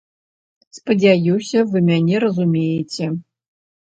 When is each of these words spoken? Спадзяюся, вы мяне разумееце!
Спадзяюся, 0.77 1.57
вы 1.73 1.77
мяне 1.93 2.15
разумееце! 2.27 3.05